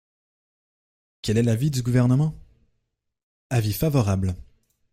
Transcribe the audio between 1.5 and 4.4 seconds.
du Gouvernement? Avis favorable.